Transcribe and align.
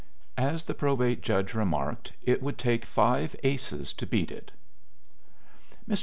As 0.39 0.63
the 0.63 0.73
probate 0.73 1.21
judge 1.21 1.53
remarked, 1.53 2.13
it 2.23 2.41
would 2.41 2.57
take 2.57 2.85
five 2.87 3.35
aces 3.43 3.93
to 3.93 4.07
beat 4.07 4.31
it. 4.31 4.49
Mr. 5.87 5.99